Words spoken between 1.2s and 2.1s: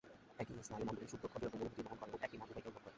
দু-রকম অনুভূতিই বহন করে